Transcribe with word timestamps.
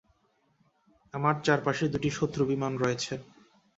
আমার 1.13 1.35
চারপাশে 1.45 1.85
দুটি 1.93 2.09
শত্রু 2.17 2.41
বিমান 2.51 2.73
রয়েছে। 2.77 3.13